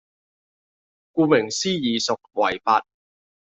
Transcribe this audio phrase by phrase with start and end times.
[1.13, 2.87] 顧名思義屬違法